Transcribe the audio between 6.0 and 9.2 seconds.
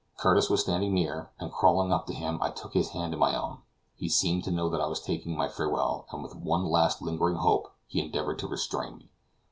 and with one last lingering hope he endeavored to restrain me.